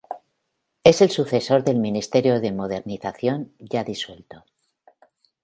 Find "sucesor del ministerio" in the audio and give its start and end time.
1.11-2.41